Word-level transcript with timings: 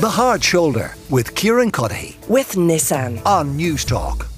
The 0.00 0.08
Hard 0.08 0.42
Shoulder 0.42 0.94
with 1.10 1.34
Kieran 1.34 1.70
Cuddihy 1.70 2.26
with 2.26 2.52
Nissan 2.52 3.20
on 3.26 3.54
News 3.54 3.84
Talk. 3.84 4.28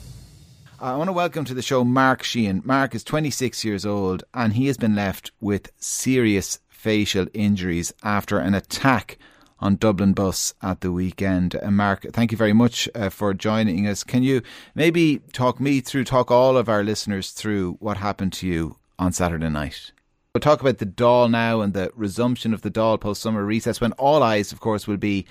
I 0.80 0.96
want 0.96 1.06
to 1.06 1.12
welcome 1.12 1.44
to 1.44 1.54
the 1.54 1.62
show 1.62 1.84
Mark 1.84 2.24
Sheehan. 2.24 2.62
Mark 2.64 2.96
is 2.96 3.04
26 3.04 3.64
years 3.64 3.86
old 3.86 4.24
and 4.34 4.54
he 4.54 4.66
has 4.66 4.76
been 4.76 4.96
left 4.96 5.30
with 5.40 5.70
serious 5.76 6.58
facial 6.68 7.28
injuries 7.32 7.92
after 8.02 8.40
an 8.40 8.54
attack 8.54 9.18
on 9.60 9.76
Dublin 9.76 10.14
bus 10.14 10.52
at 10.62 10.80
the 10.80 10.90
weekend. 10.90 11.54
Uh, 11.54 11.70
Mark, 11.70 12.08
thank 12.12 12.32
you 12.32 12.36
very 12.36 12.52
much 12.52 12.88
uh, 12.96 13.08
for 13.08 13.32
joining 13.32 13.86
us. 13.86 14.02
Can 14.02 14.24
you 14.24 14.42
maybe 14.74 15.20
talk 15.32 15.60
me 15.60 15.80
through, 15.80 16.02
talk 16.02 16.32
all 16.32 16.56
of 16.56 16.68
our 16.68 16.82
listeners 16.82 17.30
through 17.30 17.76
what 17.78 17.98
happened 17.98 18.32
to 18.32 18.48
you 18.48 18.78
on 18.98 19.12
Saturday 19.12 19.48
night? 19.48 19.92
We'll 20.34 20.40
talk 20.40 20.62
about 20.62 20.78
the 20.78 20.86
Dáil 20.86 21.30
now 21.30 21.60
and 21.60 21.74
the 21.74 21.90
resumption 21.94 22.54
of 22.54 22.62
the 22.62 22.70
Dáil 22.70 22.98
post 22.98 23.20
summer 23.20 23.44
recess 23.44 23.82
when 23.82 23.92
all 23.92 24.22
eyes, 24.22 24.50
of 24.50 24.60
course, 24.60 24.86
will 24.86 24.96
be 24.96 25.26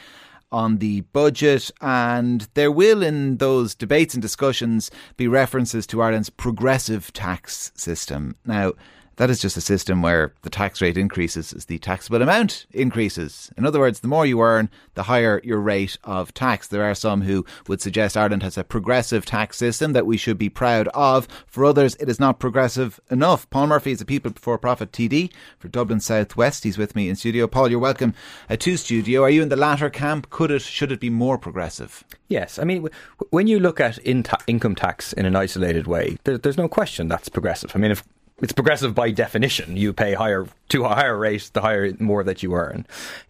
on 0.51 0.77
the 0.77 1.01
budget, 1.01 1.71
and 1.81 2.47
there 2.53 2.71
will, 2.71 3.01
in 3.01 3.37
those 3.37 3.73
debates 3.73 4.13
and 4.13 4.21
discussions, 4.21 4.91
be 5.17 5.27
references 5.27 5.87
to 5.87 6.03
Ireland's 6.03 6.29
progressive 6.29 7.11
tax 7.13 7.71
system. 7.73 8.35
Now, 8.45 8.73
that 9.17 9.29
is 9.29 9.39
just 9.39 9.57
a 9.57 9.61
system 9.61 10.01
where 10.01 10.33
the 10.41 10.49
tax 10.49 10.81
rate 10.81 10.97
increases 10.97 11.53
as 11.53 11.65
the 11.65 11.77
taxable 11.79 12.21
amount 12.21 12.65
increases. 12.71 13.51
In 13.57 13.65
other 13.65 13.79
words, 13.79 13.99
the 13.99 14.07
more 14.07 14.25
you 14.25 14.41
earn, 14.41 14.69
the 14.95 15.03
higher 15.03 15.41
your 15.43 15.59
rate 15.59 15.97
of 16.03 16.33
tax. 16.33 16.67
There 16.67 16.83
are 16.83 16.95
some 16.95 17.21
who 17.21 17.45
would 17.67 17.81
suggest 17.81 18.17
Ireland 18.17 18.43
has 18.43 18.57
a 18.57 18.63
progressive 18.63 19.25
tax 19.25 19.57
system 19.57 19.93
that 19.93 20.05
we 20.05 20.17
should 20.17 20.37
be 20.37 20.49
proud 20.49 20.87
of. 20.89 21.27
For 21.47 21.65
others, 21.65 21.95
it 21.95 22.09
is 22.09 22.19
not 22.19 22.39
progressive 22.39 22.99
enough. 23.09 23.49
Paul 23.49 23.67
Murphy 23.67 23.91
is 23.91 24.01
a 24.01 24.05
People 24.05 24.31
Before 24.31 24.57
Profit 24.57 24.91
TD 24.91 25.31
for 25.59 25.67
Dublin 25.67 25.99
Southwest. 25.99 26.63
He's 26.63 26.77
with 26.77 26.95
me 26.95 27.09
in 27.09 27.15
studio. 27.15 27.47
Paul, 27.47 27.69
you're 27.69 27.79
welcome 27.79 28.13
uh, 28.49 28.55
to 28.57 28.77
studio. 28.77 29.23
Are 29.23 29.29
you 29.29 29.41
in 29.41 29.49
the 29.49 29.55
latter 29.55 29.89
camp? 29.89 30.29
Could 30.29 30.51
it, 30.51 30.61
should 30.61 30.91
it 30.91 30.99
be 30.99 31.09
more 31.09 31.37
progressive? 31.37 32.03
Yes, 32.27 32.57
I 32.57 32.63
mean, 32.63 32.87
when 33.29 33.47
you 33.47 33.59
look 33.59 33.79
at 33.79 33.97
in 33.99 34.23
ta- 34.23 34.37
income 34.47 34.75
tax 34.75 35.13
in 35.13 35.25
an 35.25 35.35
isolated 35.35 35.85
way, 35.85 36.17
there, 36.23 36.37
there's 36.37 36.57
no 36.57 36.67
question 36.67 37.07
that's 37.07 37.29
progressive. 37.29 37.71
I 37.75 37.79
mean, 37.79 37.91
if 37.91 38.03
it's 38.41 38.51
progressive 38.51 38.95
by 38.95 39.11
definition. 39.11 39.77
You 39.77 39.93
pay 39.93 40.13
higher 40.13 40.47
to 40.69 40.85
a 40.85 40.89
higher 40.89 41.17
rate, 41.17 41.49
the 41.53 41.61
higher 41.61 41.93
more 41.99 42.23
that 42.23 42.41
you 42.41 42.53
earn. 42.53 42.85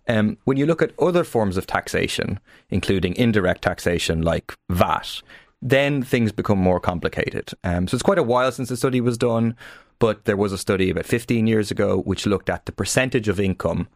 Um, 0.08 0.38
when 0.46 0.58
you 0.58 0.66
look 0.66 0.82
at 0.82 0.98
other 1.00 1.24
forms 1.24 1.58
of 1.58 1.68
taxation, 1.68 2.40
including 2.70 3.16
indirect 3.16 3.64
taxation 3.64 4.22
like 4.22 4.56
VAT, 4.70 5.22
then 5.62 6.02
things 6.02 6.32
become 6.32 6.58
more 6.58 6.80
complicated. 6.80 7.52
Um, 7.64 7.88
so 7.88 7.96
it's 7.96 8.04
quite 8.04 8.18
a 8.18 8.24
while 8.24 8.52
since 8.52 8.70
the 8.70 8.78
study 8.78 9.02
was 9.02 9.18
done, 9.18 9.56
but 10.00 10.26
there 10.26 10.38
was 10.38 10.52
a 10.52 10.58
study 10.58 10.90
about 10.90 11.06
15 11.06 11.46
years 11.46 11.70
ago 11.70 11.98
which 12.02 12.26
looked 12.26 12.50
at 12.50 12.66
the 12.66 12.72
percentage 12.72 13.28
of 13.28 13.40
income 13.40 13.88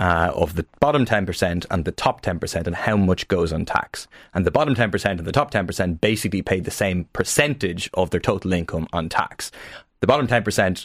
uh, 0.00 0.32
of 0.34 0.56
the 0.56 0.66
bottom 0.80 1.04
10% 1.04 1.66
and 1.70 1.84
the 1.84 1.92
top 1.92 2.22
10% 2.22 2.66
and 2.66 2.74
how 2.74 2.96
much 2.96 3.28
goes 3.28 3.52
on 3.52 3.64
tax. 3.64 4.08
And 4.32 4.44
the 4.44 4.50
bottom 4.50 4.74
10% 4.74 5.04
and 5.04 5.20
the 5.20 5.32
top 5.32 5.52
10% 5.52 6.00
basically 6.00 6.42
paid 6.42 6.64
the 6.64 6.70
same 6.70 7.04
percentage 7.12 7.88
of 7.94 8.10
their 8.10 8.20
total 8.20 8.52
income 8.52 8.88
on 8.92 9.08
tax. 9.08 9.52
The 10.04 10.08
bottom 10.08 10.26
10%, 10.26 10.84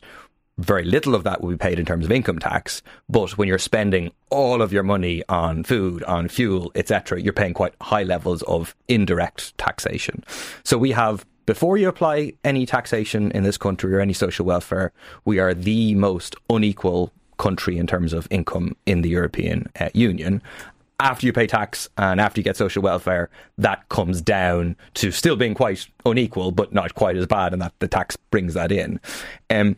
very 0.59 0.85
little 0.85 1.13
of 1.13 1.25
that 1.25 1.41
will 1.41 1.49
be 1.49 1.57
paid 1.57 1.77
in 1.77 1.85
terms 1.85 2.05
of 2.05 2.11
income 2.13 2.39
tax. 2.39 2.81
But 3.09 3.37
when 3.37 3.49
you're 3.49 3.57
spending 3.57 4.13
all 4.29 4.61
of 4.61 4.71
your 4.71 4.81
money 4.81 5.23
on 5.27 5.65
food, 5.65 6.05
on 6.05 6.29
fuel, 6.29 6.71
etc., 6.73 7.19
you're 7.19 7.33
paying 7.33 7.53
quite 7.53 7.73
high 7.81 8.03
levels 8.03 8.43
of 8.43 8.77
indirect 8.87 9.57
taxation. 9.57 10.23
So 10.63 10.77
we 10.77 10.91
have 10.91 11.25
before 11.45 11.75
you 11.75 11.89
apply 11.89 12.31
any 12.45 12.65
taxation 12.65 13.29
in 13.31 13.43
this 13.43 13.57
country 13.57 13.93
or 13.93 13.99
any 13.99 14.13
social 14.13 14.45
welfare, 14.45 14.93
we 15.25 15.37
are 15.37 15.53
the 15.53 15.95
most 15.95 16.37
unequal 16.49 17.11
country 17.37 17.77
in 17.77 17.87
terms 17.87 18.13
of 18.13 18.25
income 18.31 18.77
in 18.85 19.01
the 19.01 19.09
European 19.09 19.69
uh, 19.81 19.89
Union 19.93 20.41
after 20.99 21.25
you 21.25 21.33
pay 21.33 21.47
tax 21.47 21.89
and 21.97 22.19
after 22.19 22.39
you 22.39 22.43
get 22.43 22.57
social 22.57 22.81
welfare, 22.81 23.29
that 23.57 23.87
comes 23.89 24.21
down 24.21 24.75
to 24.95 25.11
still 25.11 25.35
being 25.35 25.53
quite 25.53 25.87
unequal, 26.05 26.51
but 26.51 26.73
not 26.73 26.93
quite 26.95 27.15
as 27.15 27.25
bad, 27.25 27.53
and 27.53 27.61
that 27.61 27.73
the 27.79 27.87
tax 27.87 28.17
brings 28.31 28.53
that 28.53 28.71
in. 28.71 28.99
Um, 29.49 29.75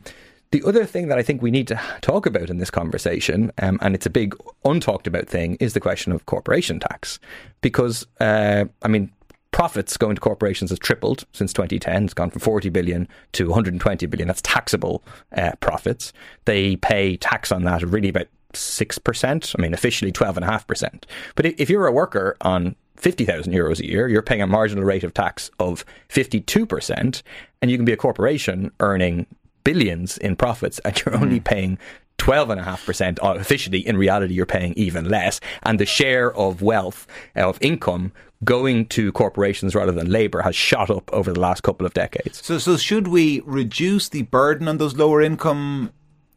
the 0.51 0.63
other 0.65 0.85
thing 0.85 1.07
that 1.07 1.17
I 1.17 1.23
think 1.23 1.41
we 1.41 1.51
need 1.51 1.67
to 1.69 1.79
talk 2.01 2.25
about 2.25 2.49
in 2.49 2.57
this 2.57 2.71
conversation, 2.71 3.51
um, 3.61 3.79
and 3.81 3.95
it's 3.95 4.05
a 4.05 4.09
big 4.09 4.35
untalked 4.65 5.07
about 5.07 5.27
thing, 5.27 5.55
is 5.59 5.73
the 5.73 5.79
question 5.79 6.11
of 6.11 6.25
corporation 6.25 6.79
tax. 6.79 7.19
Because, 7.61 8.05
uh, 8.19 8.65
I 8.81 8.87
mean, 8.89 9.13
profits 9.51 9.95
going 9.95 10.15
to 10.15 10.21
corporations 10.21 10.69
has 10.71 10.79
tripled 10.79 11.25
since 11.31 11.53
2010. 11.53 12.05
It's 12.05 12.13
gone 12.13 12.31
from 12.31 12.41
40 12.41 12.69
billion 12.69 13.07
to 13.33 13.47
120 13.47 14.05
billion. 14.07 14.27
That's 14.27 14.41
taxable 14.41 15.03
uh, 15.37 15.53
profits. 15.61 16.11
They 16.45 16.75
pay 16.77 17.15
tax 17.15 17.51
on 17.51 17.63
that 17.63 17.81
really 17.83 18.09
about 18.09 18.27
6%. 18.53 19.55
I 19.57 19.61
mean, 19.61 19.73
officially 19.73 20.11
12.5%. 20.11 21.03
But 21.35 21.45
if 21.45 21.69
you're 21.69 21.87
a 21.87 21.91
worker 21.91 22.35
on 22.41 22.75
50,000 22.97 23.51
euros 23.51 23.79
a 23.79 23.87
year, 23.87 24.07
you're 24.07 24.21
paying 24.21 24.41
a 24.41 24.47
marginal 24.47 24.83
rate 24.83 25.03
of 25.03 25.13
tax 25.13 25.49
of 25.59 25.83
52%, 26.09 27.21
and 27.61 27.71
you 27.71 27.77
can 27.77 27.85
be 27.85 27.93
a 27.93 27.97
corporation 27.97 28.71
earning 28.79 29.25
billions 29.63 30.17
in 30.17 30.35
profits, 30.35 30.79
and 30.85 31.01
you're 31.01 31.15
only 31.15 31.39
mm. 31.39 31.43
paying 31.43 31.77
12.5%. 32.19 33.17
Uh, 33.23 33.39
officially, 33.39 33.79
in 33.79 33.97
reality, 33.97 34.35
you're 34.35 34.45
paying 34.45 34.73
even 34.73 35.09
less. 35.09 35.39
And 35.63 35.79
the 35.79 35.85
share 35.85 36.35
of 36.35 36.61
wealth, 36.61 37.07
uh, 37.35 37.49
of 37.49 37.57
income 37.61 38.11
going 38.43 38.85
to 38.87 39.11
corporations 39.11 39.75
rather 39.75 39.91
than 39.91 40.09
labour 40.09 40.41
has 40.41 40.55
shot 40.55 40.89
up 40.89 41.11
over 41.13 41.31
the 41.31 41.39
last 41.39 41.61
couple 41.61 41.85
of 41.85 41.93
decades. 41.93 42.43
So, 42.43 42.57
so 42.57 42.77
should 42.77 43.07
we 43.07 43.41
reduce 43.41 44.09
the 44.09 44.23
burden 44.23 44.67
on 44.67 44.77
those 44.77 44.95
lower 44.95 45.21
income 45.21 45.91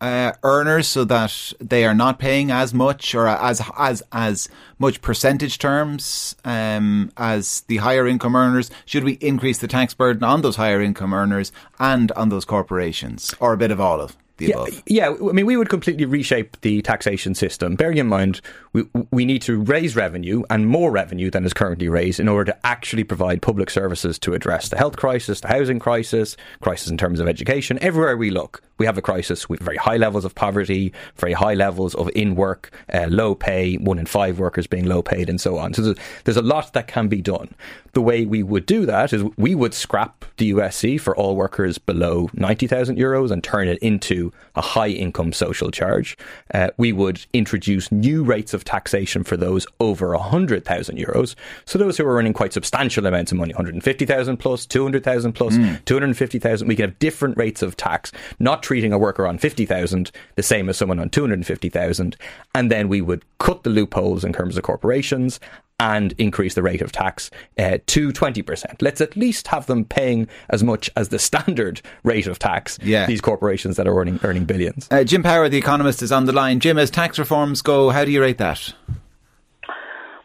uh, 0.05 0.33
earners 0.43 0.87
so 0.87 1.03
that 1.03 1.55
they 1.59 1.87
are 1.87 1.95
not 1.95 2.19
paying 2.19 2.51
as 2.51 2.75
much 2.75 3.15
or 3.15 3.27
as 3.27 3.63
as 3.79 4.03
as 4.13 4.49
much 4.79 5.01
percentage 5.01 5.59
terms 5.59 6.37
um, 6.45 7.11
as 7.17 7.63
the 7.69 7.79
higher 7.79 8.07
income 8.07 8.37
earners? 8.37 8.71
Should 8.85 9.05
we 9.05 9.13
increase 9.15 9.59
the 9.59 9.67
tax 9.67 9.95
burden 9.95 10.23
on 10.23 10.43
those 10.43 10.57
higher 10.57 10.83
income 10.83 11.15
earners 11.15 11.53
and 11.79 12.13
on 12.13 12.29
those 12.29 12.45
corporations, 12.45 13.35
or 13.41 13.55
a 13.55 13.57
bit 13.57 13.71
of 13.71 13.81
all 13.81 14.03
of? 14.03 14.15
The 14.39 14.47
yeah, 14.47 14.55
above. 14.55 14.83
Yeah, 14.87 15.11
I 15.11 15.33
mean, 15.33 15.47
we 15.47 15.57
would 15.57 15.69
completely 15.69 16.05
reshape 16.05 16.61
the 16.61 16.83
taxation 16.83 17.35
system. 17.35 17.77
Bearing 17.77 17.99
in 17.99 18.07
mind, 18.07 18.41
we, 18.73 18.85
we 19.11 19.25
need 19.25 19.43
to 19.43 19.61
raise 19.61 19.95
revenue 19.95 20.43
and 20.51 20.67
more 20.67 20.91
revenue 20.91 21.31
than 21.31 21.45
is 21.45 21.53
currently 21.53 21.89
raised 21.89 22.21
in 22.21 22.29
order 22.29 22.53
to 22.53 22.67
actually 22.67 23.05
provide 23.05 23.43
public 23.43 23.71
services 23.71 24.19
to 24.21 24.35
address 24.35 24.69
the 24.69 24.77
health 24.77 24.97
crisis, 24.97 25.41
the 25.41 25.49
housing 25.49 25.79
crisis, 25.79 26.37
crisis 26.61 26.89
in 26.89 26.97
terms 26.97 27.21
of 27.21 27.29
education. 27.29 27.79
Everywhere 27.81 28.17
we 28.17 28.31
look, 28.31 28.63
we 28.79 28.87
have 28.87 28.99
a 28.99 29.03
crisis 29.03 29.49
with 29.49 29.61
very 29.61 29.77
high 29.77 29.97
levels 29.97 30.25
of 30.25 30.35
poverty, 30.35 30.93
very 31.17 31.33
high 31.33 31.55
levels 31.55 31.95
of 31.95 32.11
in 32.15 32.35
work, 32.35 32.73
uh, 32.93 33.07
low 33.09 33.35
pay, 33.35 33.77
one 33.77 33.99
in 33.99 34.07
five 34.07 34.39
workers 34.39 34.67
being 34.67 34.87
low 34.87 35.03
paid, 35.03 35.29
and 35.29 35.41
so 35.41 35.59
on. 35.59 35.75
So 35.75 35.83
there's, 35.83 35.97
there's 36.25 36.37
a 36.37 36.43
lot 36.43 36.73
that 36.73 36.89
can 36.89 37.09
be 37.09 37.23
done. 37.23 37.55
The 37.93 38.03
way 38.03 38.25
we 38.25 38.43
would 38.43 38.67
do 38.67 38.85
that 38.87 39.13
is 39.13 39.23
we 39.37 39.55
would 39.55 39.75
scrap 39.75 40.25
the 40.39 40.53
USC 40.53 41.01
for 41.01 41.17
all 41.17 41.37
workers 41.37 41.79
below 41.79 42.29
90,000 42.35 42.99
euros 42.99 43.31
and 43.31 43.45
turn 43.45 43.69
it 43.69 43.79
into 43.79 44.24
a 44.55 44.61
high 44.61 44.89
income 44.89 45.33
social 45.33 45.71
charge. 45.71 46.17
Uh, 46.53 46.69
we 46.77 46.93
would 46.93 47.25
introduce 47.33 47.91
new 47.91 48.23
rates 48.23 48.55
of 48.55 48.65
taxation 48.65 49.25
for 49.25 49.37
those 49.37 49.67
over 49.81 50.11
100,000 50.11 50.97
euros. 50.97 51.35
So 51.65 51.79
those 51.79 51.97
who 51.97 52.07
are 52.07 52.17
earning 52.17 52.33
quite 52.33 52.53
substantial 52.53 53.07
amounts 53.07 53.33
of 53.33 53.39
money, 53.39 53.53
150,000 53.53 54.37
plus, 54.37 54.67
200,000 54.67 55.33
plus, 55.33 55.55
mm. 55.55 55.85
250,000, 55.85 56.69
we 56.69 56.77
can 56.77 56.91
have 56.91 56.99
different 56.99 57.37
rates 57.37 57.63
of 57.63 57.77
tax, 57.77 58.13
not 58.39 58.63
treating 58.63 58.93
a 58.93 58.99
worker 58.99 59.27
on 59.27 59.39
50,000 59.39 60.11
the 60.37 60.43
same 60.43 60.69
as 60.69 60.77
someone 60.77 60.99
on 60.99 61.11
250,000. 61.11 62.17
And 62.55 62.71
then 62.71 62.89
we 62.89 63.01
would 63.01 63.25
cut 63.39 63.63
the 63.63 63.71
loopholes 63.71 64.25
in 64.25 64.33
terms 64.33 64.57
of 64.57 64.63
corporations 64.63 65.41
and 65.81 66.13
increase 66.19 66.55
the 66.55 66.63
rate 66.63 66.81
of 66.81 66.93
tax 66.93 67.31
uh, 67.59 67.79
to 67.87 68.13
20%. 68.13 68.81
Let's 68.81 69.01
at 69.01 69.17
least 69.17 69.49
have 69.49 69.67
them 69.67 69.85
paying 69.85 70.29
as 70.51 70.63
much 70.63 70.91
as 70.97 71.09
the 71.09 71.19
standard 71.19 71.81
rate 72.05 72.27
of 72.27 72.39
tax, 72.39 72.79
yeah. 72.83 73.07
these 73.07 73.21
corporations 73.21 73.77
that 73.77 73.87
are 73.87 73.99
earning, 73.99 74.21
earning 74.23 74.45
billions. 74.45 74.89
Uh, 74.91 75.05
Jim 75.05 75.23
Power, 75.23 75.49
the 75.49 75.59
economist, 75.59 76.03
is 76.03 76.13
on 76.13 76.27
the 76.27 76.33
line. 76.33 76.61
Jim, 76.61 76.79
as 76.79 76.91
tax 76.91 77.19
reforms 77.19 77.63
go, 77.63 77.91
how 77.91 78.05
do 78.05 78.11
you 78.11 78.21
rate 78.21 78.39
that? 78.39 78.73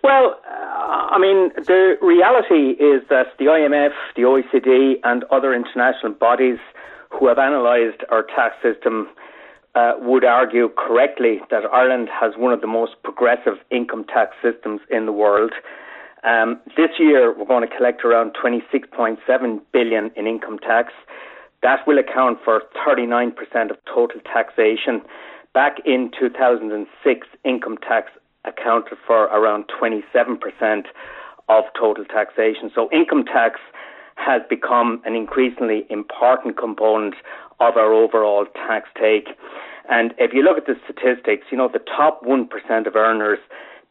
Well, 0.03 0.39
uh, 0.47 0.49
I 0.49 1.17
mean, 1.19 1.51
the 1.65 1.97
reality 2.01 2.81
is 2.81 3.01
that 3.09 3.37
the 3.37 3.45
IMF, 3.45 3.91
the 4.15 4.21
OECD, 4.23 4.99
and 5.03 5.23
other 5.25 5.53
international 5.53 6.13
bodies 6.13 6.59
who 7.09 7.27
have 7.27 7.37
analysed 7.37 8.03
our 8.09 8.23
tax 8.23 8.55
system 8.61 9.09
uh, 9.75 9.93
would 9.99 10.23
argue 10.25 10.69
correctly 10.69 11.39
that 11.51 11.63
Ireland 11.71 12.09
has 12.09 12.33
one 12.37 12.53
of 12.53 12.61
the 12.61 12.67
most 12.67 12.93
progressive 13.03 13.57
income 13.71 14.05
tax 14.05 14.35
systems 14.41 14.81
in 14.89 15.05
the 15.05 15.11
world. 15.11 15.53
Um, 16.23 16.59
this 16.75 16.89
year, 16.99 17.33
we're 17.37 17.45
going 17.45 17.67
to 17.67 17.75
collect 17.75 18.03
around 18.03 18.35
26.7 18.41 19.61
billion 19.71 20.11
in 20.15 20.27
income 20.27 20.59
tax. 20.59 20.91
That 21.61 21.85
will 21.87 21.99
account 21.99 22.39
for 22.43 22.63
39% 22.87 23.33
of 23.69 23.77
total 23.85 24.19
taxation. 24.21 25.01
Back 25.53 25.77
in 25.85 26.11
2006, 26.19 27.27
income 27.45 27.77
tax 27.77 28.11
accounted 28.45 28.97
for 29.05 29.23
around 29.25 29.65
27% 29.81 30.85
of 31.47 31.63
total 31.79 32.05
taxation. 32.05 32.71
So, 32.73 32.89
income 32.91 33.25
tax 33.25 33.59
has 34.15 34.41
become 34.49 35.01
an 35.05 35.15
increasingly 35.15 35.85
important 35.89 36.57
component 36.57 37.15
of 37.59 37.77
our 37.77 37.93
overall 37.93 38.45
tax 38.53 38.89
take. 38.99 39.29
And 39.89 40.13
if 40.17 40.33
you 40.33 40.43
look 40.43 40.57
at 40.57 40.65
the 40.67 40.75
statistics, 40.83 41.47
you 41.51 41.57
know, 41.57 41.67
the 41.71 41.79
top 41.79 42.23
1% 42.23 42.87
of 42.87 42.95
earners 42.95 43.39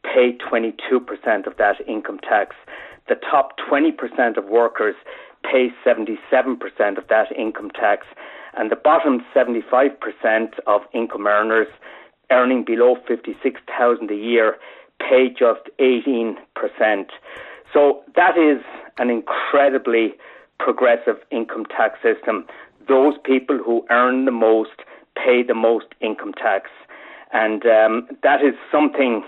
pay 0.03 0.37
22% 0.37 1.45
of 1.45 1.57
that 1.57 1.75
income 1.87 2.19
tax. 2.19 2.55
The 3.07 3.15
top 3.15 3.57
20% 3.69 4.37
of 4.37 4.45
workers 4.45 4.95
pay 5.43 5.69
77% 5.85 6.97
of 6.97 7.07
that 7.09 7.31
income 7.37 7.71
tax, 7.71 8.05
and 8.55 8.71
the 8.71 8.75
bottom 8.75 9.23
75% 9.35 10.59
of 10.67 10.81
income 10.93 11.27
earners 11.27 11.67
earning 12.31 12.63
below 12.63 12.95
56,000 13.07 14.11
a 14.11 14.15
year 14.15 14.57
pay 14.99 15.29
just 15.29 15.61
18%. 15.79 16.35
So 17.73 18.01
that 18.15 18.37
is 18.37 18.63
an 18.97 19.09
incredibly 19.09 20.13
progressive 20.59 21.17
income 21.31 21.65
tax 21.65 21.99
system. 22.03 22.45
Those 22.89 23.13
people 23.23 23.57
who 23.63 23.85
earn 23.89 24.25
the 24.25 24.31
most 24.31 24.81
pay 25.15 25.43
the 25.43 25.53
most 25.53 25.87
income 26.01 26.33
tax. 26.33 26.69
And 27.31 27.65
um, 27.65 28.07
that 28.23 28.41
is 28.41 28.55
something 28.71 29.23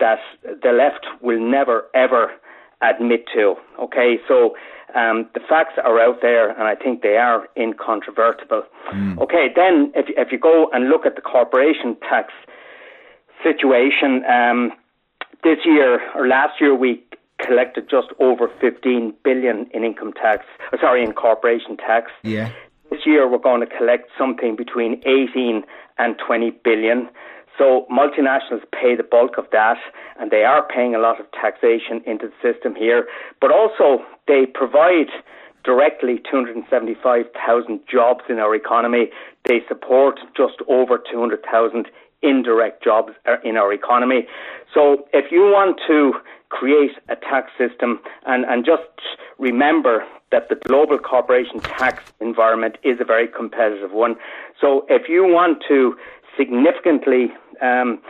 that 0.00 0.18
the 0.42 0.72
left 0.72 1.06
will 1.20 1.40
never, 1.40 1.86
ever 1.94 2.32
admit 2.80 3.26
to. 3.34 3.54
Okay, 3.80 4.18
so 4.26 4.56
um, 4.94 5.28
the 5.34 5.40
facts 5.48 5.74
are 5.82 6.00
out 6.00 6.20
there, 6.22 6.50
and 6.50 6.62
I 6.62 6.74
think 6.74 7.02
they 7.02 7.16
are 7.16 7.48
incontrovertible. 7.56 8.62
Mm. 8.92 9.18
Okay, 9.20 9.48
then 9.54 9.92
if 9.94 10.06
if 10.16 10.32
you 10.32 10.38
go 10.38 10.68
and 10.72 10.88
look 10.88 11.06
at 11.06 11.14
the 11.14 11.22
corporation 11.22 11.96
tax 12.08 12.32
situation, 13.42 14.24
um, 14.24 14.72
this 15.44 15.58
year 15.64 16.00
or 16.14 16.26
last 16.26 16.60
year 16.60 16.74
we 16.74 17.02
collected 17.38 17.88
just 17.90 18.08
over 18.20 18.48
15 18.60 19.14
billion 19.24 19.66
in 19.72 19.84
income 19.84 20.12
tax, 20.12 20.44
or 20.72 20.78
sorry, 20.80 21.02
in 21.04 21.12
corporation 21.12 21.76
tax. 21.76 22.10
Yeah. 22.22 22.50
This 22.92 23.06
year 23.06 23.26
we're 23.26 23.38
going 23.38 23.62
to 23.62 23.66
collect 23.66 24.10
something 24.18 24.54
between 24.54 25.00
18 25.06 25.62
and 25.96 26.14
20 26.26 26.50
billion. 26.62 27.08
So 27.56 27.86
multinationals 27.90 28.68
pay 28.70 28.94
the 28.94 29.02
bulk 29.02 29.38
of 29.38 29.46
that, 29.50 29.78
and 30.20 30.30
they 30.30 30.44
are 30.44 30.62
paying 30.68 30.94
a 30.94 30.98
lot 30.98 31.18
of 31.18 31.24
taxation 31.32 32.02
into 32.04 32.28
the 32.28 32.52
system 32.52 32.74
here. 32.74 33.06
But 33.40 33.50
also, 33.50 34.04
they 34.28 34.44
provide 34.44 35.08
directly 35.64 36.20
275,000 36.30 37.80
jobs 37.90 38.24
in 38.28 38.38
our 38.38 38.54
economy. 38.54 39.08
They 39.48 39.60
support 39.68 40.20
just 40.36 40.60
over 40.68 40.98
200,000 40.98 41.86
indirect 42.22 42.82
jobs 42.82 43.12
uh, 43.26 43.36
in 43.44 43.56
our 43.56 43.72
economy. 43.72 44.26
So 44.72 45.06
if 45.12 45.30
you 45.30 45.42
want 45.42 45.80
to 45.88 46.12
create 46.48 46.92
a 47.08 47.16
tax 47.16 47.50
system 47.56 48.00
and, 48.26 48.44
and 48.44 48.64
just 48.64 48.82
remember 49.38 50.04
that 50.30 50.48
the 50.48 50.56
global 50.66 50.98
corporation 50.98 51.60
tax 51.60 52.02
environment 52.20 52.76
is 52.82 52.98
a 53.00 53.04
very 53.04 53.28
competitive 53.28 53.92
one. 53.92 54.16
So 54.60 54.86
if 54.88 55.08
you 55.08 55.24
want 55.24 55.62
to 55.68 55.96
significantly 56.36 57.32
um, 57.60 58.00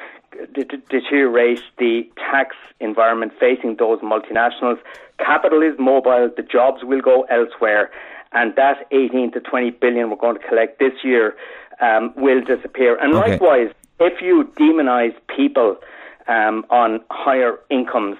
deteriorate 0.88 1.62
the 1.78 2.08
tax 2.16 2.56
environment 2.80 3.32
facing 3.38 3.76
those 3.76 4.00
multinationals. 4.00 4.78
Capital 5.18 5.62
is 5.62 5.74
mobile, 5.78 6.30
the 6.36 6.42
jobs 6.42 6.82
will 6.82 7.00
go 7.00 7.22
elsewhere, 7.24 7.90
and 8.32 8.54
that 8.56 8.86
18 8.90 9.32
to 9.32 9.40
20 9.40 9.70
billion 9.72 10.10
we're 10.10 10.16
going 10.16 10.38
to 10.38 10.46
collect 10.48 10.78
this 10.78 10.92
year 11.04 11.34
um, 11.80 12.12
will 12.16 12.40
disappear. 12.42 12.96
And 12.96 13.14
okay. 13.14 13.32
likewise, 13.32 13.70
if 14.00 14.20
you 14.20 14.50
demonise 14.56 15.12
people 15.34 15.76
um, 16.28 16.64
on 16.70 17.00
higher 17.10 17.58
incomes, 17.70 18.16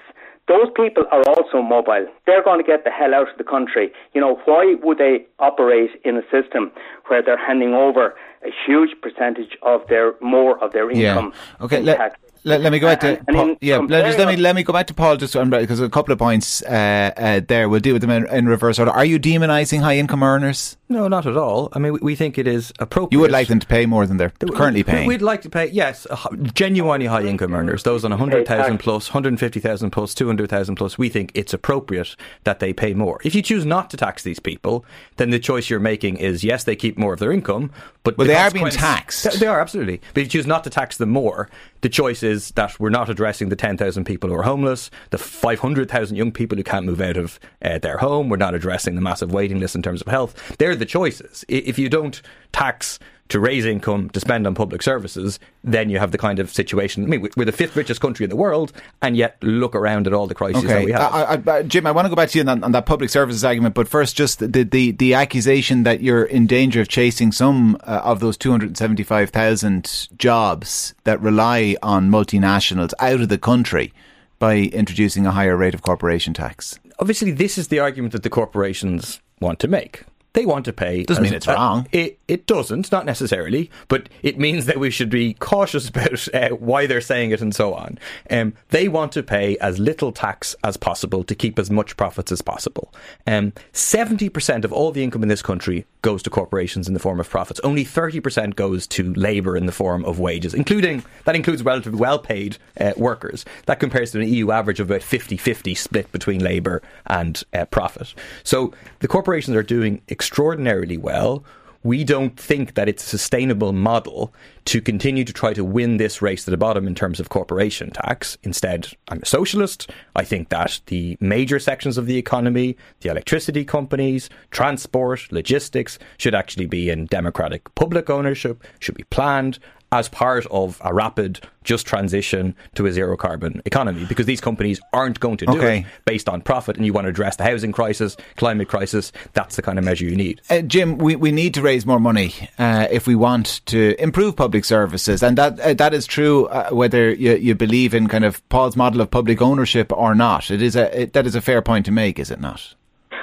those 0.47 0.67
people 0.75 1.05
are 1.11 1.23
also 1.29 1.61
mobile. 1.61 2.05
They're 2.25 2.43
going 2.43 2.59
to 2.59 2.67
get 2.67 2.83
the 2.83 2.89
hell 2.89 3.13
out 3.13 3.29
of 3.31 3.37
the 3.37 3.45
country. 3.45 3.93
You 4.13 4.19
know, 4.19 4.41
why 4.45 4.75
would 4.81 4.97
they 4.97 5.25
operate 5.39 5.91
in 6.03 6.17
a 6.17 6.21
system 6.23 6.71
where 7.07 7.21
they're 7.23 7.37
handing 7.37 7.73
over 7.73 8.13
a 8.43 8.49
huge 8.65 8.89
percentage 9.01 9.57
of 9.61 9.87
their 9.87 10.15
more 10.19 10.61
of 10.61 10.73
their 10.73 10.91
income? 10.91 11.33
Yeah. 11.33 11.65
Okay. 11.65 11.81
Let, 11.81 12.17
let, 12.45 12.59
let, 12.59 12.73
me 12.73 12.79
go 12.79 12.87
back 12.87 12.99
to 13.01 13.17
and, 13.25 13.37
Paul, 13.37 13.55
yeah. 13.61 13.77
Let, 13.77 14.05
just 14.05 14.17
let 14.17 14.27
me 14.27 14.35
let 14.35 14.53
me 14.53 14.63
go 14.63 14.73
back 14.73 14.87
to 14.87 14.93
Paul 14.93 15.15
just 15.15 15.33
because 15.33 15.79
a 15.79 15.89
couple 15.89 16.11
of 16.11 16.19
points 16.19 16.61
uh, 16.63 17.11
uh, 17.15 17.41
there. 17.47 17.69
We'll 17.69 17.79
deal 17.79 17.93
with 17.93 18.01
them 18.01 18.11
in, 18.11 18.27
in, 18.27 18.47
reverse 18.47 18.79
order. 18.79 18.91
Are 18.91 19.05
you 19.05 19.17
demonising 19.17 19.79
high 19.79 19.95
income 19.95 20.23
earners? 20.23 20.75
No, 20.93 21.07
not 21.07 21.25
at 21.25 21.35
all. 21.35 21.69
I 21.73 21.79
mean, 21.79 21.93
we, 21.93 21.99
we, 22.01 22.15
think 22.15 22.37
it 22.37 22.47
is 22.47 22.71
appropriate. 22.77 23.13
You 23.13 23.19
would 23.21 23.31
like 23.31 23.47
them 23.47 23.59
to 23.59 23.65
pay 23.65 23.87
more 23.87 24.05
than 24.05 24.17
they're 24.17 24.29
currently 24.29 24.83
paying. 24.83 25.07
We'd 25.07 25.23
like 25.23 25.41
to 25.41 25.49
pay 25.49 25.65
yes, 25.69 26.05
genuinely 26.53 27.07
high 27.07 27.23
income 27.23 27.55
earners, 27.55 27.81
those 27.81 28.05
on 28.05 28.11
hundred 28.11 28.45
thousand 28.45 28.77
plus, 28.77 29.07
hundred 29.07 29.39
fifty 29.39 29.59
thousand 29.59 29.89
plus, 29.89 30.13
two 30.13 30.27
hundred 30.27 30.51
thousand 30.51 30.75
plus. 30.75 30.95
We 30.95 31.09
think 31.09 31.31
it's 31.33 31.51
appropriate 31.51 32.15
that 32.43 32.59
they 32.59 32.73
pay 32.73 32.93
more. 32.93 33.19
If 33.23 33.33
you 33.33 33.41
choose 33.41 33.65
not 33.65 33.89
to 33.89 33.97
tax 33.97 34.21
these 34.21 34.39
people, 34.39 34.85
then 35.17 35.31
the 35.31 35.39
choice 35.39 35.67
you're 35.67 35.79
making 35.79 36.17
is 36.17 36.43
yes, 36.43 36.63
they 36.63 36.75
keep 36.75 36.95
more 36.95 37.13
of 37.13 37.19
their 37.19 37.31
income, 37.31 37.71
but 38.03 38.15
well, 38.17 38.27
the 38.27 38.33
they 38.33 38.39
are 38.39 38.51
being 38.51 38.69
taxed. 38.69 39.39
They 39.39 39.47
are 39.47 39.59
absolutely. 39.59 39.99
But 40.13 40.21
if 40.21 40.27
you 40.27 40.41
choose 40.41 40.47
not 40.47 40.63
to 40.65 40.69
tax 40.69 40.97
them 40.97 41.09
more, 41.09 41.49
the 41.81 41.89
choice 41.89 42.23
is 42.23 42.51
that 42.51 42.79
we're 42.79 42.89
not 42.89 43.09
addressing 43.09 43.49
the 43.49 43.55
10,000 43.55 44.05
people 44.05 44.29
who 44.29 44.35
are 44.35 44.43
homeless, 44.43 44.89
the 45.09 45.17
500,000 45.17 46.15
young 46.15 46.31
people 46.31 46.57
who 46.57 46.63
can't 46.63 46.85
move 46.85 47.01
out 47.01 47.17
of 47.17 47.39
uh, 47.61 47.77
their 47.77 47.97
home. 47.97 48.29
We're 48.29 48.37
not 48.37 48.55
addressing 48.55 48.95
the 48.95 49.01
massive 49.01 49.33
waiting 49.33 49.59
list 49.59 49.75
in 49.75 49.81
terms 49.81 50.01
of 50.01 50.07
health. 50.07 50.57
They're 50.57 50.75
the 50.83 50.89
choices. 50.89 51.45
If 51.47 51.79
you 51.79 51.89
don't 51.89 52.21
tax 52.51 52.99
to 53.29 53.39
raise 53.39 53.65
income 53.65 54.09
to 54.09 54.19
spend 54.19 54.45
on 54.45 54.53
public 54.53 54.81
services, 54.81 55.39
then 55.63 55.89
you 55.89 55.97
have 55.97 56.11
the 56.11 56.17
kind 56.17 56.39
of 56.39 56.51
situation. 56.51 57.05
I 57.05 57.07
mean, 57.07 57.27
we're 57.37 57.45
the 57.45 57.53
fifth 57.53 57.75
richest 57.75 58.01
country 58.01 58.25
in 58.25 58.29
the 58.29 58.35
world, 58.35 58.73
and 59.01 59.15
yet 59.15 59.37
look 59.41 59.75
around 59.75 60.07
at 60.07 60.13
all 60.13 60.27
the 60.27 60.35
crises 60.35 60.63
okay. 60.63 60.73
that 60.73 60.85
we 60.85 60.91
have. 60.91 61.47
I, 61.47 61.51
I, 61.51 61.63
Jim, 61.63 61.87
I 61.87 61.91
want 61.91 62.05
to 62.05 62.09
go 62.09 62.15
back 62.15 62.29
to 62.29 62.37
you 62.37 62.41
on 62.41 62.59
that, 62.59 62.65
on 62.65 62.73
that, 62.73 62.85
public 62.85 63.09
services 63.09 63.45
argument, 63.45 63.75
but 63.75 63.87
first, 63.87 64.17
just 64.17 64.39
the, 64.39 64.63
the, 64.63 64.91
the 64.91 65.13
accusation 65.13 65.83
that 65.83 66.01
you're 66.01 66.25
in 66.25 66.47
danger 66.47 66.81
of 66.81 66.89
chasing 66.89 67.31
some 67.31 67.77
uh, 67.85 68.01
of 68.03 68.19
those 68.19 68.37
275,000 68.37 70.09
jobs 70.17 70.93
that 71.05 71.19
rely 71.21 71.77
on 71.81 72.11
multinationals 72.11 72.93
out 72.99 73.21
of 73.21 73.29
the 73.29 73.37
country 73.37 73.93
by 74.37 74.57
introducing 74.57 75.25
a 75.25 75.31
higher 75.31 75.55
rate 75.55 75.73
of 75.73 75.81
corporation 75.81 76.33
tax. 76.33 76.77
Obviously, 76.99 77.31
this 77.31 77.57
is 77.57 77.69
the 77.69 77.79
argument 77.79 78.11
that 78.11 78.23
the 78.23 78.29
corporations 78.29 79.21
want 79.39 79.59
to 79.59 79.67
make 79.67 80.03
they 80.33 80.45
want 80.45 80.65
to 80.65 80.73
pay. 80.73 81.03
Doesn't 81.03 81.23
mean 81.23 81.33
it's 81.33 81.47
uh, 81.47 81.53
wrong. 81.53 81.87
It, 81.91 82.19
it 82.27 82.47
doesn't, 82.47 82.91
not 82.91 83.05
necessarily, 83.05 83.69
but 83.87 84.09
it 84.23 84.37
means 84.37 84.65
that 84.65 84.79
we 84.79 84.89
should 84.89 85.09
be 85.09 85.35
cautious 85.35 85.89
about 85.89 86.27
uh, 86.33 86.49
why 86.49 86.87
they're 86.87 87.01
saying 87.01 87.31
it 87.31 87.41
and 87.41 87.53
so 87.53 87.73
on. 87.73 87.99
Um, 88.29 88.53
they 88.69 88.87
want 88.87 89.11
to 89.13 89.23
pay 89.23 89.57
as 89.59 89.79
little 89.79 90.11
tax 90.11 90.55
as 90.63 90.75
possible 90.75 91.23
to 91.23 91.35
keep 91.35 91.59
as 91.59 91.69
much 91.69 91.95
profits 91.97 92.31
as 92.31 92.41
possible. 92.41 92.93
Um, 93.27 93.53
70% 93.73 94.63
of 94.65 94.73
all 94.73 94.91
the 94.91 95.03
income 95.03 95.23
in 95.23 95.29
this 95.29 95.41
country 95.41 95.85
goes 96.03 96.21
to 96.21 96.29
corporations 96.29 96.87
in 96.87 96.93
the 96.93 96.99
form 96.99 97.19
of 97.19 97.27
profits. 97.27 97.59
Only 97.61 97.83
30% 97.83 98.55
goes 98.55 98.85
to 98.87 99.13
labour 99.15 99.57
in 99.57 99.65
the 99.65 99.71
form 99.71 100.05
of 100.05 100.19
wages, 100.19 100.53
including, 100.53 101.03
that 101.23 101.35
includes 101.35 101.63
relatively 101.63 101.99
well 101.99 102.19
paid 102.19 102.57
uh, 102.79 102.93
workers. 102.95 103.43
That 103.65 103.79
compares 103.79 104.11
to 104.11 104.21
an 104.21 104.27
EU 104.27 104.51
average 104.51 104.79
of 104.79 104.91
about 104.91 105.01
50 105.01 105.37
50 105.37 105.73
split 105.73 106.11
between 106.11 106.43
labour 106.43 106.83
and 107.07 107.43
uh, 107.53 107.65
profit. 107.65 108.13
So 108.43 108.73
the 108.99 109.07
corporations 109.07 109.57
are 109.57 109.63
doing 109.63 110.01
extraordinarily 110.09 110.97
well 110.97 111.43
we 111.83 112.03
don't 112.03 112.39
think 112.39 112.75
that 112.75 112.87
it's 112.87 113.03
a 113.05 113.09
sustainable 113.09 113.73
model 113.73 114.33
to 114.65 114.81
continue 114.81 115.25
to 115.25 115.33
try 115.33 115.53
to 115.53 115.63
win 115.63 115.97
this 115.97 116.21
race 116.21 116.45
to 116.45 116.51
the 116.51 116.57
bottom 116.57 116.87
in 116.87 116.95
terms 116.95 117.19
of 117.19 117.29
corporation 117.29 117.91
tax. 117.91 118.37
Instead, 118.43 118.87
I'm 119.09 119.21
a 119.21 119.25
socialist. 119.25 119.89
I 120.15 120.23
think 120.23 120.49
that 120.49 120.79
the 120.87 121.17
major 121.19 121.59
sections 121.59 121.97
of 121.97 122.05
the 122.05 122.17
economy, 122.17 122.77
the 123.01 123.09
electricity 123.09 123.65
companies, 123.65 124.29
transport, 124.51 125.31
logistics, 125.31 125.99
should 126.17 126.33
actually 126.33 126.67
be 126.67 126.89
in 126.89 127.07
democratic 127.07 127.73
public 127.75 128.09
ownership, 128.09 128.63
should 128.79 128.95
be 128.95 129.03
planned, 129.05 129.59
as 129.93 130.09
part 130.09 130.45
of 130.47 130.81
a 130.83 130.91
rapid, 130.91 131.39
just 131.63 131.85
transition 131.85 132.55
to 132.73 132.87
a 132.87 132.91
zero 132.91 133.15
carbon 133.15 133.61
economy 133.63 134.05
because 134.05 134.25
these 134.25 134.41
companies 134.41 134.81
aren't 134.91 135.19
going 135.19 135.37
to 135.37 135.45
do 135.45 135.57
okay. 135.57 135.79
it 135.79 135.85
based 136.03 136.27
on 136.27 136.41
profit 136.41 136.75
and 136.75 136.85
you 136.85 136.91
want 136.91 137.05
to 137.05 137.09
address 137.09 137.35
the 137.35 137.43
housing 137.43 137.71
crisis, 137.71 138.17
climate 138.35 138.67
crisis. 138.67 139.11
That's 139.33 139.55
the 139.55 139.61
kind 139.61 139.77
of 139.77 139.85
measure 139.85 140.05
you 140.05 140.15
need. 140.15 140.41
Uh, 140.49 140.61
Jim, 140.61 140.97
we, 140.97 141.15
we 141.15 141.31
need 141.31 141.53
to 141.53 141.61
raise 141.61 141.85
more 141.85 141.99
money 141.99 142.33
uh, 142.57 142.87
if 142.89 143.05
we 143.05 143.13
want 143.13 143.61
to 143.67 143.95
improve 144.01 144.35
public 144.35 144.65
services. 144.65 145.21
And 145.21 145.37
that 145.37 145.59
uh, 145.59 145.75
that 145.75 145.93
is 145.93 146.07
true 146.07 146.47
uh, 146.47 146.71
whether 146.71 147.13
you, 147.13 147.35
you 147.35 147.53
believe 147.53 147.93
in 147.93 148.07
kind 148.07 148.25
of 148.25 148.47
Paul's 148.49 148.75
model 148.75 148.99
of 148.99 149.11
public 149.11 149.43
ownership 149.43 149.93
or 149.93 150.15
not. 150.15 150.49
It 150.49 150.63
is 150.63 150.75
a, 150.75 151.01
it, 151.01 151.13
that 151.13 151.27
is 151.27 151.35
a 151.35 151.41
fair 151.41 151.61
point 151.61 151.85
to 151.85 151.91
make, 151.91 152.17
is 152.17 152.31
it 152.31 152.41
not? 152.41 152.73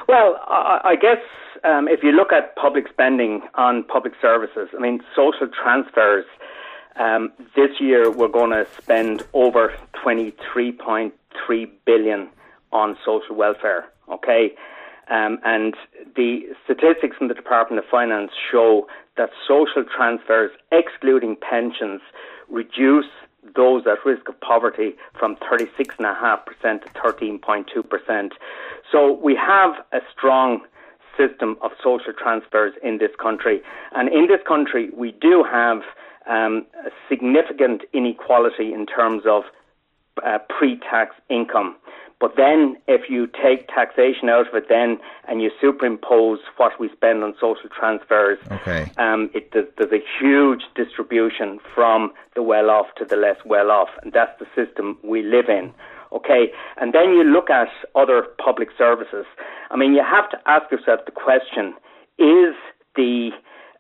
Well, 0.07 0.39
I, 0.47 0.81
I 0.85 0.95
guess 0.95 1.19
um, 1.65 1.89
if 1.89 2.05
you 2.05 2.13
look 2.13 2.33
at 2.33 2.55
public 2.57 2.87
spending 2.89 3.43
on 3.55 3.83
public 3.85 4.15
services, 4.23 4.69
I 4.77 4.81
mean, 4.81 5.01
social 5.17 5.49
transfers 5.49 6.25
um, 7.01 7.33
this 7.57 7.81
year, 7.81 8.11
we're 8.11 8.29
going 8.29 8.51
to 8.51 8.67
spend 8.81 9.23
over 9.33 9.75
23.3 10.05 11.71
billion 11.87 12.29
on 12.73 12.97
social 13.05 13.35
welfare. 13.35 13.87
Okay, 14.09 14.53
um, 15.11 15.39
and 15.45 15.75
the 16.15 16.43
statistics 16.65 17.17
from 17.17 17.29
the 17.29 17.35
Department 17.35 17.83
of 17.83 17.91
Finance 17.91 18.33
show 18.53 18.87
that 19.17 19.31
social 19.49 19.85
transfers, 19.85 20.51
excluding 20.73 21.37
pensions, 21.37 22.03
reduce 22.49 23.07
those 23.57 23.83
at 23.87 24.05
risk 24.05 24.29
of 24.29 24.39
poverty 24.41 24.95
from 25.19 25.37
36.5% 25.37 26.83
to 26.83 26.89
13.2%. 27.01 28.31
So 28.93 29.13
we 29.13 29.35
have 29.37 29.73
a 29.93 30.01
strong 30.13 30.61
system 31.17 31.57
of 31.63 31.71
social 31.83 32.13
transfers 32.13 32.75
in 32.83 32.99
this 32.99 33.11
country. 33.21 33.63
And 33.93 34.09
in 34.09 34.27
this 34.29 34.41
country, 34.47 34.91
we 34.95 35.13
do 35.21 35.45
have 35.51 35.83
um, 36.27 36.67
significant 37.09 37.83
inequality 37.93 38.73
in 38.73 38.87
terms 38.87 39.23
of 39.27 39.45
uh, 40.25 40.39
pre-tax 40.49 41.15
income. 41.29 41.77
But 42.21 42.37
then, 42.37 42.77
if 42.87 43.09
you 43.09 43.27
take 43.29 43.67
taxation 43.69 44.29
out 44.29 44.47
of 44.47 44.55
it, 44.55 44.69
then 44.69 44.99
and 45.27 45.41
you 45.41 45.51
superimpose 45.59 46.41
what 46.59 46.79
we 46.79 46.91
spend 46.91 47.25
on 47.25 47.35
social 47.41 47.71
transfers, 47.71 48.39
okay. 48.53 48.93
um, 48.99 49.31
it, 49.33 49.51
there's, 49.53 49.69
there's 49.79 49.93
a 49.93 50.05
huge 50.21 50.65
distribution 50.75 51.59
from 51.75 52.13
the 52.35 52.43
well-off 52.43 52.87
to 52.99 53.07
the 53.07 53.17
less 53.17 53.39
well-off, 53.47 53.89
and 54.03 54.13
that's 54.13 54.39
the 54.39 54.47
system 54.55 54.99
we 55.03 55.23
live 55.23 55.49
in. 55.49 55.73
Okay, 56.13 56.53
and 56.77 56.93
then 56.93 57.15
you 57.15 57.25
look 57.25 57.49
at 57.49 57.69
other 57.95 58.27
public 58.45 58.69
services. 58.77 59.25
I 59.71 59.77
mean, 59.77 59.95
you 59.95 60.05
have 60.05 60.29
to 60.31 60.39
ask 60.47 60.71
yourself 60.71 61.01
the 61.07 61.13
question: 61.13 61.73
Is 62.19 62.55
the 62.97 63.31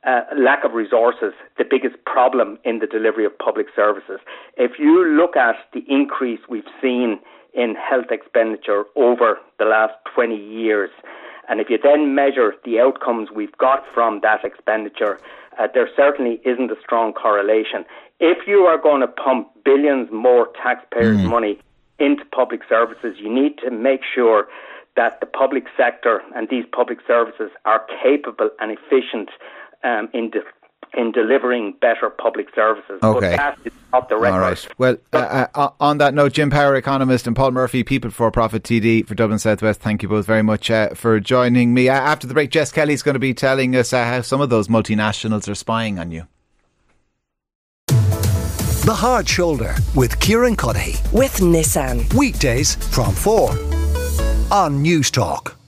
uh, 0.07 0.23
lack 0.37 0.64
of 0.64 0.73
resources 0.73 1.33
the 1.59 1.64
biggest 1.69 1.97
problem 2.04 2.59
in 2.64 2.78
the 2.78 2.87
delivery 2.87 3.25
of 3.25 3.37
public 3.38 3.66
services? 3.75 4.21
If 4.57 4.78
you 4.78 5.04
look 5.04 5.37
at 5.37 5.57
the 5.73 5.85
increase 5.88 6.40
we've 6.49 6.64
seen 6.80 7.21
in 7.54 7.75
health 7.75 8.11
expenditure 8.11 8.85
over 8.97 9.38
the 9.59 9.64
last 9.64 9.95
20 10.14 10.37
years. 10.37 10.90
And 11.49 11.61
if 11.61 11.69
you 11.69 11.78
then 11.83 12.14
measure 12.14 12.54
the 12.64 12.78
outcomes 12.78 13.30
we've 13.35 13.57
got 13.59 13.85
from 13.92 14.21
that 14.23 14.45
expenditure, 14.45 15.19
uh, 15.59 15.66
there 15.75 15.88
certainly 15.97 16.40
isn't 16.45 16.71
a 16.71 16.76
strong 16.80 17.12
correlation. 17.12 17.85
If 18.21 18.47
you 18.47 18.61
are 18.61 18.78
going 18.78 19.00
to 19.00 19.09
pump 19.09 19.49
billions 19.64 20.09
more 20.12 20.49
taxpayers' 20.62 21.19
mm. 21.19 21.30
money 21.30 21.59
into 21.99 22.25
public 22.26 22.61
services, 22.69 23.16
you 23.19 23.33
need 23.33 23.59
to 23.59 23.71
make 23.71 24.00
sure 24.14 24.47
that 24.97 25.21
the 25.21 25.26
public 25.26 25.64
sector 25.76 26.23
and 26.35 26.49
these 26.49 26.64
public 26.73 26.99
services 27.07 27.50
are 27.64 27.85
capable 28.02 28.50
and 28.61 28.71
efficient 28.73 29.30
um, 29.84 30.08
in 30.12 30.30
de- 30.30 30.42
in 30.94 31.12
delivering 31.12 31.75
better 31.80 32.10
public 32.10 32.49
services. 32.54 32.99
Okay. 33.02 33.30
But 33.30 33.37
that 33.37 33.58
is 33.64 33.72
not 33.92 34.08
the 34.08 34.16
record. 34.16 34.34
All 34.34 34.40
right. 34.40 34.68
Well, 34.78 34.96
uh, 35.12 35.46
uh, 35.54 35.70
on 35.78 35.99
that 35.99 36.14
note, 36.14 36.32
Jim 36.32 36.50
Power, 36.50 36.75
economist, 36.75 37.26
and 37.26 37.37
Paul 37.37 37.52
Murphy, 37.52 37.84
People 37.84 38.10
for 38.10 38.30
Profit 38.30 38.62
TD 38.62 39.06
for 39.06 39.14
Dublin 39.14 39.38
Southwest, 39.38 39.80
thank 39.80 40.02
you 40.02 40.08
both 40.08 40.26
very 40.26 40.42
much 40.42 40.70
uh, 40.70 40.90
for 40.94 41.20
joining 41.20 41.75
me. 41.75 41.88
Uh, 41.88 41.94
after 41.94 42.26
the 42.26 42.34
break, 42.34 42.50
Jess 42.50 42.72
Kelly 42.72 42.94
is 42.94 43.02
going 43.02 43.14
to 43.14 43.20
be 43.20 43.34
telling 43.34 43.76
us 43.76 43.92
uh, 43.92 44.04
how 44.04 44.20
some 44.20 44.40
of 44.40 44.50
those 44.50 44.68
multinationals 44.68 45.49
are 45.49 45.54
spying 45.54 45.99
on 45.99 46.10
you. 46.10 46.26
The 47.87 48.94
Hard 48.94 49.28
Shoulder 49.28 49.76
with 49.94 50.18
Kieran 50.20 50.56
Cuddihy. 50.56 51.12
With 51.12 51.37
Nissan. 51.37 52.12
Weekdays 52.14 52.75
from 52.75 53.14
4 53.14 53.50
on 54.50 54.82
Newstalk. 54.82 55.59